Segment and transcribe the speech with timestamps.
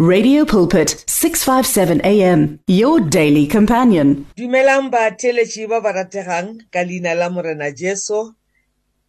[0.00, 4.26] Radio Pulpit 657 AM your daily companion.
[4.36, 5.14] Dumelang ba
[5.80, 8.34] ba rategang ka leina la morena Jesu.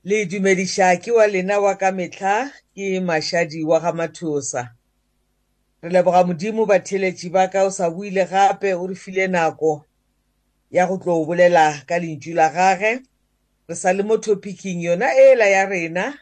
[0.04, 4.78] Le dumediša ke wa lena wa ka mehla ke mašadi wa ga mathosa.
[5.82, 9.82] Re leboga modimo batheletši ba ka o sa buile gape o re file nako
[10.70, 13.02] ya go tlo bolela ka lentšu la gage.
[13.68, 16.14] Re sa le mo topicing yona ela ya rena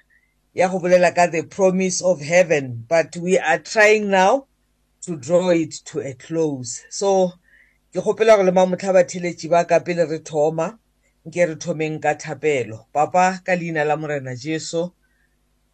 [0.54, 4.48] ya go bolela ka the promise of heaven but we are trying now
[5.04, 6.84] to draw it to a close.
[6.90, 7.34] So
[7.94, 10.80] ke kgopela go lema motlha batheletši ba ka pele re thoma
[11.28, 12.86] nke re thomeng ka thapelo.
[12.94, 14.92] Papa ka leina la morena jesu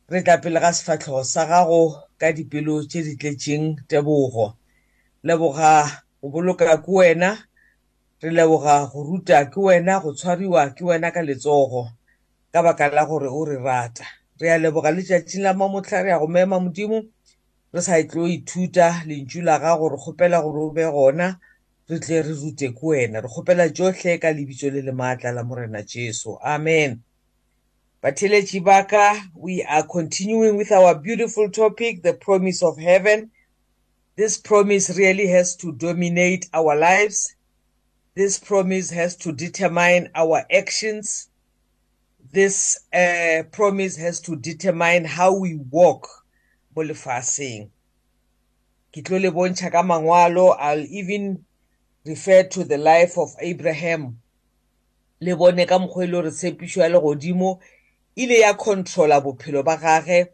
[0.09, 4.57] re tla pele ga sefatlhego sa gago ka dipelo tše di tletšeng tebogo.
[5.23, 5.85] Leboga
[6.21, 7.37] go boloka ke wena
[8.21, 11.93] re leboga go ruta ke wena go tshwariwa ke wena ka letsogo
[12.51, 14.05] ka baka la gore o re rata.
[14.41, 17.05] Re a leboga letšatšing la mamotlha re ya go mema modimo.
[17.73, 21.39] Re sa tlo ithuta lentšu la gago re kgopela gore o be gona
[21.89, 23.21] re tle re rute ke wena.
[23.21, 26.37] Re kgopela tšohle ka lebitso le le maatla la morena jesu.
[26.43, 27.03] Amen.
[28.03, 33.31] Batheletši ba ka we are continuing with our beautiful topic the promise of heaven.
[34.15, 37.35] This promise really has to dominate our lives.
[38.15, 41.29] This promise has to determine our actions.
[42.31, 46.18] This uh, promise has to determine how we walk.
[46.75, 47.70] Mo lefaseng
[48.91, 51.45] ke tlo le bontšha ka mangwalo i'll even
[52.05, 54.17] refer to the life of abraham.
[55.20, 57.59] Le bone ka mokgwa ile gore tshepišo ya legodimo
[58.15, 60.27] ile ya controla bophelo ba gage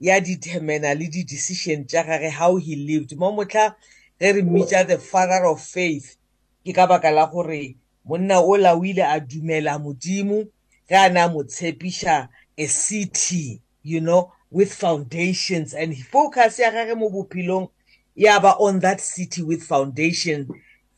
[0.00, 3.12] ya determina le di-decision tša gage how he lived.
[3.18, 3.74] Mo motlha
[4.20, 6.16] ge re mmitša the father of faith
[6.64, 10.48] ke ka baka la gore monna ola o ile a dumela modimo
[10.88, 16.94] ge a na mo tshepiša a city you know with foundations and focus ya gage
[16.96, 17.68] mo bophelong
[18.16, 20.48] ya ba on that city with foundation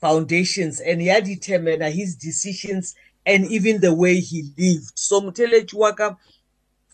[0.00, 2.94] foundations and ya determine his decisions
[3.26, 4.92] and even the way he lived.
[4.94, 6.16] So motheletši wa ka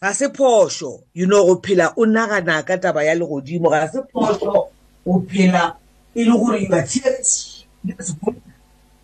[0.01, 4.01] ga se phošo you know go phela o nagana ka taba ya legodimo ga se
[4.13, 4.69] phošo
[5.07, 5.77] o phela
[6.15, 8.43] e le gore you are cherishing this hope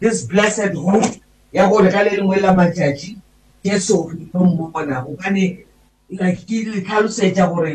[0.01, 1.21] this blessed hope
[1.53, 3.17] ya gore ka le lengwe la matšatši
[3.65, 5.65] jesu re tlo mmona gobane
[6.13, 7.73] like ke le tlhalosetša gore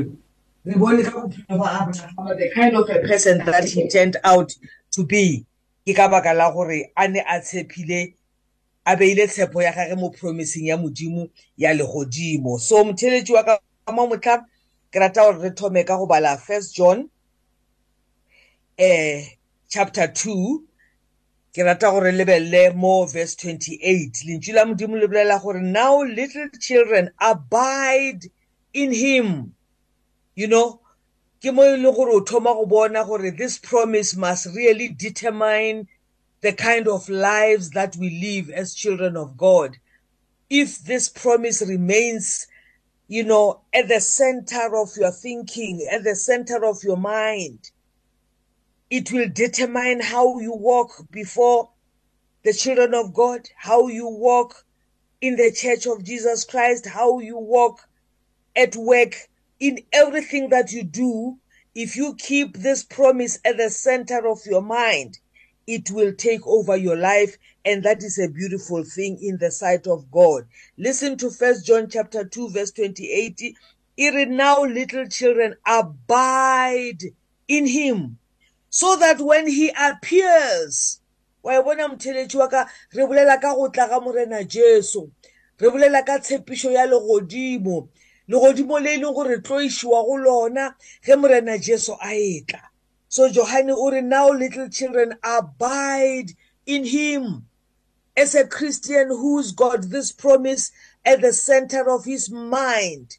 [0.66, 4.53] re bone ka bophelo ba abrahama the kind of a person that he turned out
[4.92, 5.46] to be
[5.86, 8.14] ke ka baka la gore a ne a tshepile
[8.86, 12.59] a beile tshepo ya gage mo promising ya modimo ya legodimo.
[12.59, 13.59] So motheletši wa ka
[13.92, 14.46] mo motlha
[14.92, 17.09] ke rata gore re thome ka go bala first john
[18.78, 19.25] eh,
[19.69, 20.62] chapter 2
[21.57, 26.50] ke rata gore lebelele mo verse 28 lentšu la modimo le bolela gore now little
[26.59, 28.29] children abide
[28.73, 29.56] in him.
[30.35, 30.81] You know
[31.41, 35.88] ke mo e le gore o thoma go bona gore this promise must really determine
[36.41, 39.78] the kind of lives that we live as children of god.
[40.51, 42.45] If this promise remains
[43.07, 47.72] you know at the center of your thinking at the center of your mind
[48.90, 51.70] it will determine how you walk before
[52.44, 54.66] the children of God, how you walk
[55.20, 57.81] in the church of Jesus Christ, how you walk
[58.56, 59.16] at work,
[59.59, 61.38] in everything that you do.
[61.75, 65.19] If you keep this promise at the center of your mind,
[65.68, 69.86] it will take over your life and that is a beautiful thing in the sight
[69.86, 70.48] of God.
[70.78, 73.54] Listen to First John chapter 2 verse 28.
[73.98, 77.00] It now little children abide
[77.48, 78.18] in him
[78.70, 81.02] so that when he appears
[81.44, 85.10] wa e bona motheletši wa ka re bolela ka go tla ga morena jesu.
[85.60, 87.90] Re bolela ka tshepišo ya legodimo.
[88.30, 92.62] Legodimo le e leng gore tlo išiwa go lona ge morena jesu a etla
[93.10, 96.32] so johane o re now little children abide
[96.66, 97.46] in him.
[98.16, 100.72] As a christian who's got this promise
[101.06, 103.18] at the center of his mind.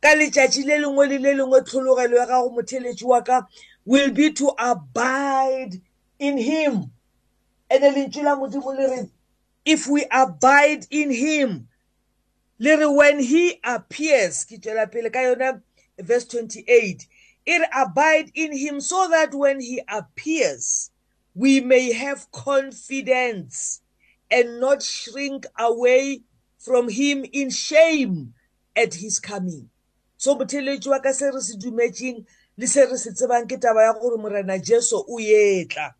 [0.00, 3.46] Ka letšatši le lengwe le le lengwe tlhologelo ya gago motheletši wa ka
[3.86, 5.80] will be to abide
[6.18, 6.90] in him.
[7.70, 8.12] And
[9.64, 11.68] if we abide in him,
[12.58, 14.46] when he appears,
[15.98, 17.06] verse 28,
[17.46, 20.90] it abide in him so that when he appears,
[21.34, 23.80] we may have confidence
[24.30, 26.22] and not shrink away
[26.58, 28.34] from him in shame
[28.74, 29.70] at his coming.
[30.16, 32.24] So, motheletši wa ka se re se dumetšeng
[32.56, 35.94] le se re se tsebang ke taba ya gore morena jesu o etla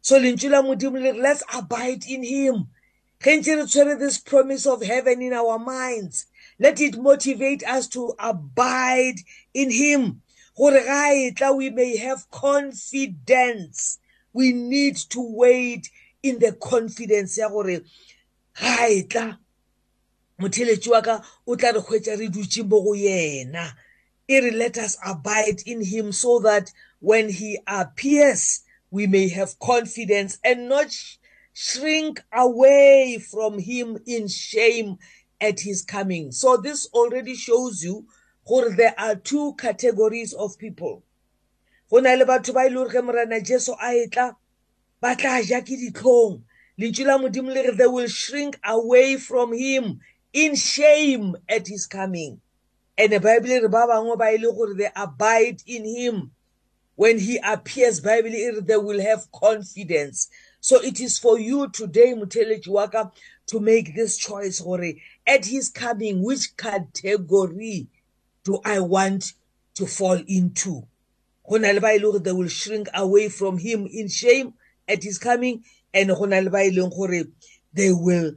[0.00, 2.66] so lentšu la modimo le re let's abide in him.
[3.22, 6.26] Ge ntse re tshwere this promise of heaven in our minds
[6.58, 9.16] let it motivate us to abide
[9.54, 10.20] in him.
[10.56, 13.98] Gore ga e tla we may have confidence.
[14.32, 15.90] We need to wait
[16.22, 17.80] in the confidence ya gore
[18.54, 19.38] ga e tla
[20.40, 23.72] motheletši wa ka o tla re hwetša re dutše mo go yena.
[24.28, 29.58] E re let us abide in him so that when he appears we may have
[29.58, 31.16] confidence and not sh
[31.52, 34.98] shrink away from him in shame
[35.40, 36.32] at his coming.
[36.32, 38.06] So this already shows you
[38.46, 41.04] gore there are two categories of people.
[41.90, 44.36] Go na le batho ba ile gore ge morena jesu a etla
[45.00, 46.42] ba tla ja ke ditlhong.
[46.80, 50.00] Lentšu la modimo le re they will shrink away from him
[50.32, 52.40] in shame at his coming.
[52.96, 56.30] And the bible re ba bangwe ba ile gore they abide in him.
[56.96, 58.30] When he appears bible
[58.62, 60.28] they will have confidence.
[60.60, 63.10] So it is for you today motheletši wa ka
[63.48, 64.92] to make this choice gore
[65.26, 67.88] at his coming which category
[68.44, 69.32] do i want
[69.74, 70.86] to fall into?
[71.48, 74.54] Go na le ba e le gore they will shrink away from him in shame
[74.86, 77.24] at his coming and go na le ba e leng gore
[77.72, 78.34] they will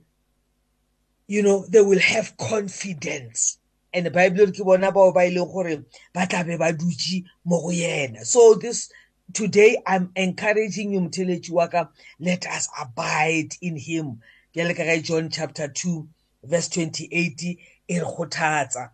[1.27, 3.60] you know they will have confidence.
[3.98, 5.84] And bible ke bona bao ba ile gore
[6.14, 8.26] ba tla be ba dutse mo go yena.
[8.26, 8.90] So this
[9.34, 11.90] today i'm encouraging you mtheletši wa ka
[12.20, 14.22] let us abide in him.
[14.54, 16.08] Ke le ka ga john chapter 2
[16.44, 17.58] verse 28
[17.88, 18.92] e re kgothatsa.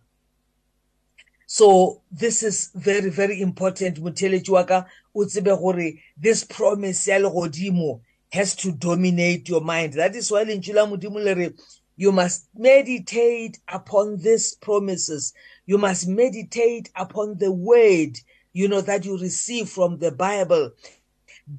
[1.46, 7.18] So this is very very important motheletši wa ka o tsebe gore this promise ya
[7.18, 8.00] legodimo
[8.32, 9.92] has to dominate your mind.
[9.92, 11.50] That is why lentšu la modimo le re
[11.96, 15.32] You must meditate upon these promises.
[15.66, 18.18] You must meditate upon the word,
[18.52, 20.72] you know, that you receive from the Bible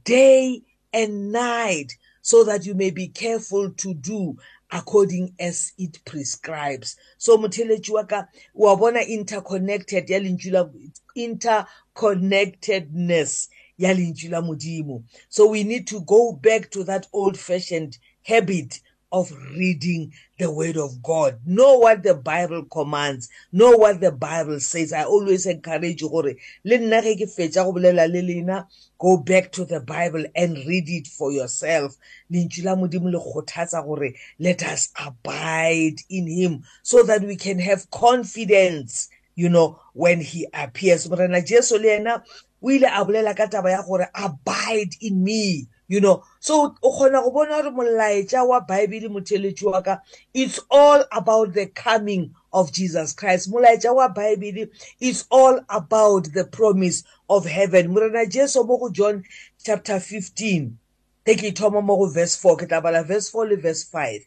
[0.04, 4.36] day and night so that you may be careful to do
[4.72, 6.98] according as it prescribes.
[7.18, 10.68] So motheletši wa ka wa bona interconnected ya lentšu la
[11.16, 13.48] interconnectedness
[13.78, 15.04] ya lentšu la modimo.
[15.30, 18.82] So we need to go back to that old fashioned habit
[19.16, 21.40] of reading the word of God.
[21.46, 23.30] Know what the Bible commands.
[23.54, 24.92] Know what the Bible says.
[24.92, 26.36] I always encourage you gore
[26.66, 28.68] le nna ge ke fetša go bolela le lena
[29.00, 31.96] go back to the Bible and read it for yourself.
[32.30, 37.58] Lentšu la modimo le kgothatsa gore let us abide in him so that we can
[37.58, 41.10] have confidence you know when he appears.
[41.10, 42.22] Morena Jesu le yena
[42.62, 46.24] o ile a bolela ka taba ya gore abide in me you know.
[46.40, 50.00] So o kgona go bona gore molaetša wa bible motheletši wa ka
[50.34, 53.52] it's all about the coming of jesus christ.
[53.52, 54.68] Molaetša wa bible
[55.00, 57.94] is all about the promise of heaven.
[57.94, 59.24] Morena jesu mo go john
[59.64, 60.78] chapter 15
[61.26, 64.26] ge ke thoma mo go verse 4 ke tla bala verse 4 le verse 5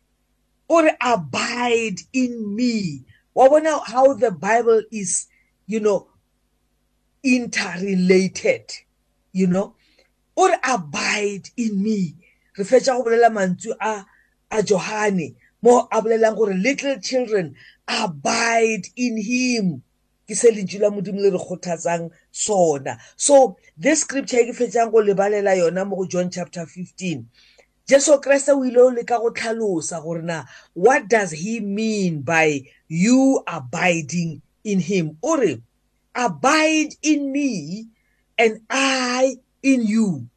[0.68, 3.04] o re abide in me.
[3.34, 5.26] Wa bona how the bible is
[5.66, 6.08] you know
[7.22, 8.72] interrelated
[9.32, 9.74] you know.
[10.38, 12.14] Or abide in me.
[12.56, 14.06] Re fetša go bolela mantswe a
[14.50, 17.56] a Johane mo a bolelang gore little children
[17.88, 19.82] abide in him.
[20.28, 22.98] Ke se lentšu la modimo le re kgothatsang sona.
[23.16, 27.26] So this scripture e ke fetšang go lebalela yona mo go John chapter 15
[27.88, 30.44] Jesu Kriste o ile o leka go tlhalosa gore na
[30.74, 35.18] what does he mean by you abiding in him?
[35.20, 35.60] O re
[36.14, 37.88] abide in me
[38.38, 40.28] and I in you.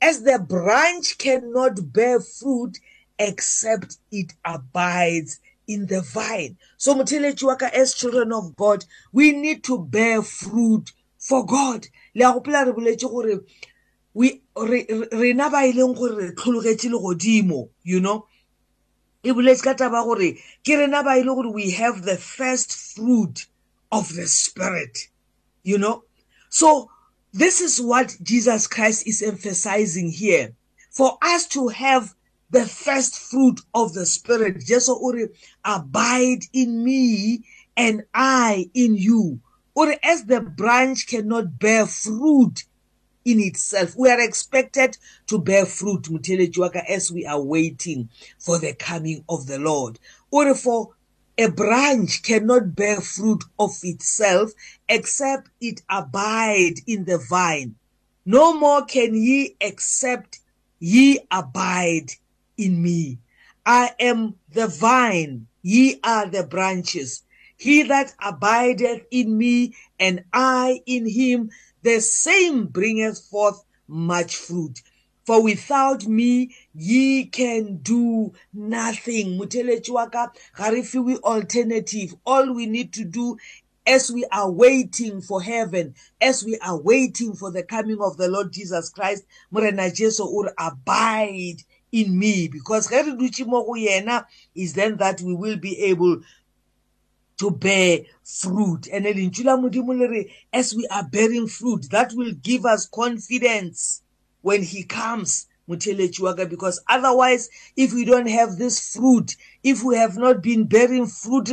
[0.00, 2.78] As the branch cannot bear fruit
[3.18, 6.56] except it abides in the vine.
[6.76, 11.86] So motheletši wa ka as children of god we need to bear fruit for god.
[12.14, 13.40] Le a gopola re boletše gore
[14.12, 18.26] we rena ba e leng gore re tlhologetše legodimo you know?
[19.22, 22.72] E boletše ka taba gore ke rena ba e le gore we have the first
[22.72, 23.46] fruit
[23.90, 25.08] of the spirit
[25.62, 26.04] you know?
[26.50, 26.90] So
[27.36, 30.54] This is what Jesus Christ is emphasizing here.
[30.92, 32.14] For us to have
[32.50, 35.30] the first fruit of the Spirit, Jesu uri,
[35.64, 37.42] abide in me
[37.76, 39.40] and I in you.
[39.74, 42.62] Or as the branch cannot bear fruit
[43.24, 48.74] in itself, we are expected to bear fruit, Mutele as we are waiting for the
[48.74, 49.98] coming of the Lord.
[50.30, 50.90] Or for
[51.36, 54.52] A branch cannot bear fruit of itself
[54.88, 57.74] except it abide in the vine.
[58.24, 60.38] No more can ye except
[60.78, 62.12] ye abide
[62.56, 63.18] in me.
[63.66, 67.22] I am the vine, ye are the branches.
[67.56, 71.50] He that abideth in me and I in him,
[71.82, 74.82] the same bringeth forth much fruit.
[75.24, 79.38] For without me ye can do nothing.
[79.38, 82.14] Motheletši wa ka ga re fiwe alternative.
[82.26, 83.36] All we need to do
[83.86, 88.28] as we are waiting for heaven, as we are waiting for the coming of the
[88.28, 91.62] Lord Jesus Christ, Morena Jesu or abide
[91.92, 92.48] in me.
[92.48, 96.20] Because is then that we will be able
[97.38, 98.88] to bear fruit.
[98.92, 99.06] And
[100.52, 104.02] as we are bearing fruit, that will give us confidence.
[104.44, 110.18] When He comes Mutelechuaga, because otherwise, if we don't have this fruit, if we have
[110.18, 111.48] not been bearing fruit,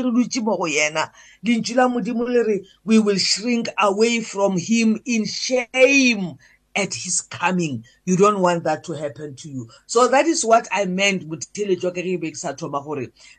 [2.84, 6.38] we will shrink away from him in shame
[6.76, 7.86] at his coming.
[8.04, 9.70] You don't want that to happen to you.
[9.88, 11.48] So that is what I meant with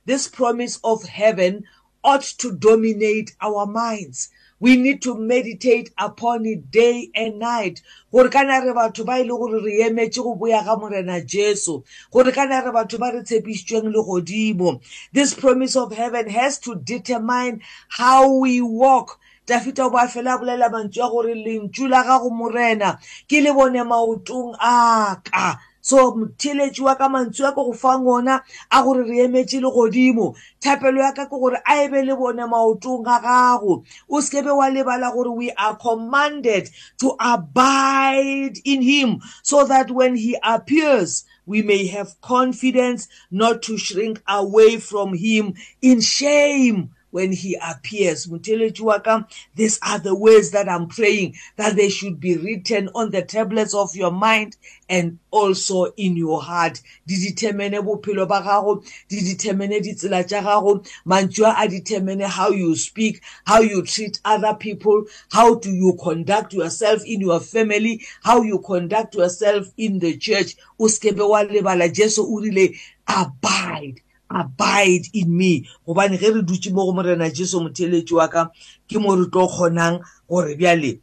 [0.07, 1.65] this promise of heaven
[2.05, 4.31] ought to dominate our minds
[4.62, 7.83] we need to meditate upon it day and night.
[8.12, 11.83] Gore kana re batho ba ile gore re emetse go boya ga morena jesu.
[12.12, 14.81] Gore kana re batho ba re tshepišitsweng le godimo
[15.12, 19.19] this promise of heaven has to determine how we walk.
[19.49, 23.83] Dafita o ba fela bolela mantswe a gore lentšu la gago morena ke le bone
[23.83, 25.59] maotong a ka.
[25.83, 29.69] So motheletši wa ka mantswe a ke go fang ona a gore re emetse le
[29.69, 33.85] godimo thapelo ya ka ke gore a ebe le bone maotong a gago.
[34.09, 36.71] O sekebe wa lebala gore we are commanded
[37.01, 43.77] to abide in him so that when he appears we may have confidence not to
[43.77, 46.95] shrink away from him in shame.
[47.12, 48.25] When he appears.
[48.25, 53.75] These are the words that I'm praying that they should be written on the tablets
[53.75, 54.57] of your mind
[54.88, 56.81] and also in your heart.
[57.07, 62.75] Di determine bophelo ba gago, di determine ditsela tša gago, mantswe a determine how you
[62.75, 68.42] speak, how you treat other people, how do you conduct yourself in your family, how
[68.42, 70.57] you conduct yourself in the church.
[70.81, 72.75] O skebe wa lebala Jesu o rile
[73.07, 74.00] abide
[74.35, 75.69] abide in me.
[75.87, 78.51] Gobane ge re dutse mo go morena jesu motheletši wa ka
[78.89, 81.01] ke mo re tlo kgonang gore bjale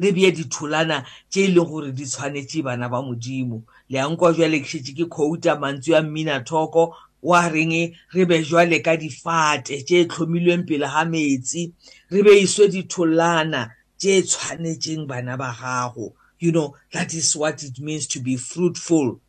[0.00, 3.62] re bee ditholana tše e leng gore di tshwanetse bana ba modimo.
[3.88, 8.42] Le yankwa jwale ke šetse ke quota mantswe ya mmina thoko wa reng re be
[8.42, 11.72] jwale ka difate tše tlhomilweng pele ga metsi
[12.10, 16.14] re be iswe ditholana tše tshwanetseng bana ba gago.
[16.38, 19.20] You know that is what it means to be fruitful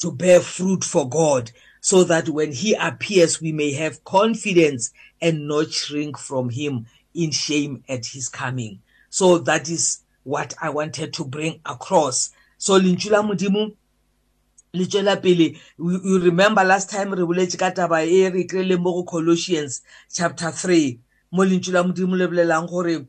[0.00, 1.52] to bear fruit for god.
[1.82, 7.32] So that when he appears, we may have confidence and not shrink from him in
[7.32, 8.80] shame at his coming.
[9.10, 12.30] So that is what I wanted to bring across.
[12.56, 13.74] So Linchula Mudimu,
[14.74, 19.04] le pele you remember last time re boletse ka taba e re kry-le mo go
[19.04, 20.98] colossians chapter 3
[21.32, 23.06] mo lentswe la modimo le bolelang gore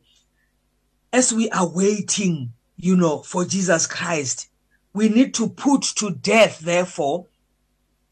[1.10, 4.50] as we are waiting you know for jesus christ
[4.92, 7.24] we need to put to death therefore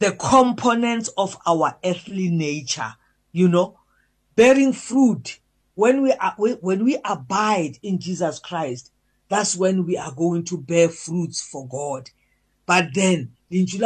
[0.02, 2.94] the components of our earthly nature,
[3.30, 3.78] you know,
[4.34, 5.38] bearing fruit.
[5.74, 8.90] When we are, when we abide in Jesus Christ,
[9.28, 12.10] that's when we are going to bear fruits for God.
[12.66, 13.80] But then, if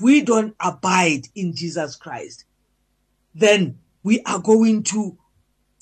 [0.00, 2.44] we don't abide in Jesus Christ,
[3.34, 5.18] then we are going to,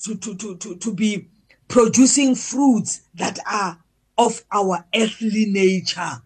[0.03, 1.27] to, to, to, to, to be
[1.67, 3.79] producing fruits that are
[4.17, 6.21] of our earthly nature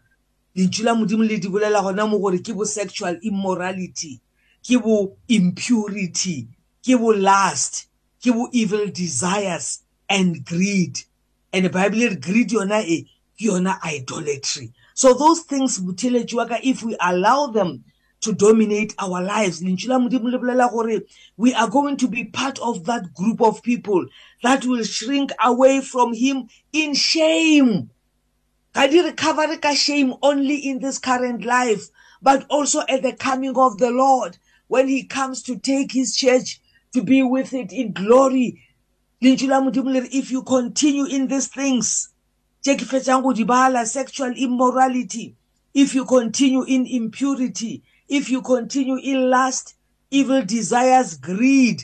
[0.57, 4.19] lentšu la modimo le di bolela gona mo gore ke bo sexual immorality
[4.65, 6.47] ke bo impurity
[6.83, 7.87] ke bo lust
[8.23, 10.99] ke bo evil desires and greed.
[11.53, 13.03] And bible re greed yona e
[13.37, 14.73] ke yona idolatry.
[14.93, 17.83] So those things motheletši wa ka if we allow them
[18.21, 19.61] to dominate our lives.
[19.61, 21.01] Lentšu la modimo le bolela gore
[21.37, 24.05] we are going to be part of that group of people
[24.43, 27.89] that will shrink away from him in shame.
[28.77, 31.89] Ga di recovery ka shame only in this current life
[32.21, 34.37] but also at the coming of the lord.
[34.67, 36.61] When he comes to take his church
[36.93, 38.61] to be with it in glory.
[39.19, 42.09] If you continue in these things
[42.61, 45.35] sexual immorality
[45.73, 49.73] if you continue in impurity if you continue in lust
[50.11, 51.81] evil desires greed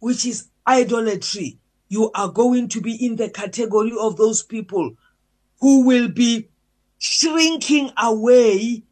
[0.00, 4.96] which is idolatry you are going to be in the category of those people
[5.60, 6.48] who will be
[6.98, 8.82] shrinking away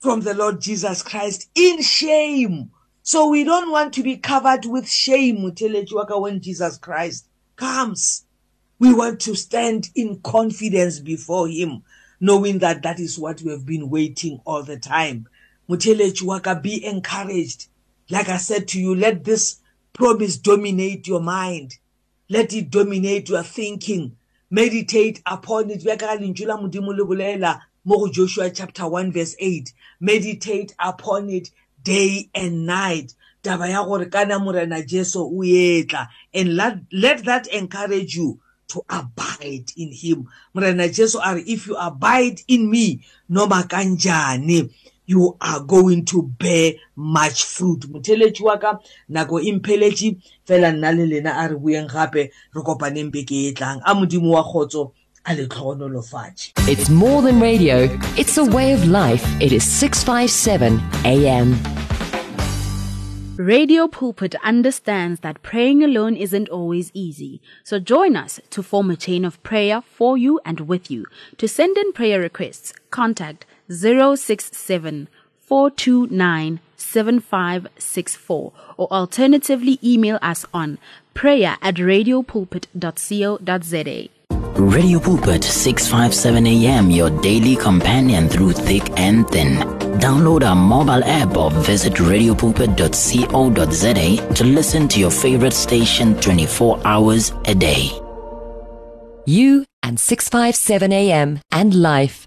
[0.00, 2.70] from the Lord Jesus Christ in shame.
[3.02, 8.24] So we don't want to be covered with shame when Jesus Christ comes.
[8.78, 11.82] We want to stand in confidence before him,
[12.20, 15.28] knowing that that is what we have been waiting all the time.
[15.68, 17.68] Mutelechuaka, be encouraged.
[18.10, 19.60] Like I said to you, let this
[19.92, 21.78] promise dominate your mind.
[22.28, 24.16] Let it dominate your thinking
[24.50, 25.82] meditate upon it.
[25.82, 29.72] Bja ka ga lentšu la modimo le bolela mo go joshua chapter 1 verse 8
[30.00, 31.50] meditate upon it
[31.82, 33.14] day and night.
[33.42, 36.08] Taba ya gore kana morena jesu o etla.
[36.34, 40.28] And let, let that encourage you to abide in him.
[40.52, 44.70] Morena jesu a re if you abide in me noma kanjani
[45.06, 50.92] you are going to bear much fruit motheletši wa ka nako e mpheletše fela nna
[50.92, 54.92] le lena a re bueng gape re kopaneng beke e tlang a modimo wa kgotso
[55.24, 59.24] a le tlhogonolofatše It's more than radio, it's a way of life.
[59.40, 61.56] It is 657 AM.
[63.38, 67.42] Radio Pulpit understands that praying alone isn't always easy.
[67.64, 71.04] So join us to form a chain of prayer for you and with you.
[71.36, 75.08] To send in prayer requests, contact 067
[75.40, 80.78] 429 7564 or alternatively email us on
[81.14, 84.08] prayer at radiopulpit.co.za.
[84.56, 89.58] Radio Pulpit 657 AM, your daily companion through thick and thin.
[90.00, 97.34] Download our mobile app or visit radiopulpit.co.za to listen to your favorite station 24 hours
[97.44, 97.90] a day.
[99.26, 102.26] You and 657 AM and life,